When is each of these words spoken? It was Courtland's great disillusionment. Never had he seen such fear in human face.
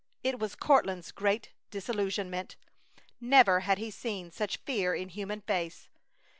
It 0.23 0.39
was 0.39 0.55
Courtland's 0.55 1.11
great 1.11 1.51
disillusionment. 1.69 2.55
Never 3.19 3.59
had 3.59 3.77
he 3.77 3.91
seen 3.91 4.31
such 4.31 4.57
fear 4.65 4.95
in 4.95 5.09
human 5.09 5.41
face. 5.41 5.89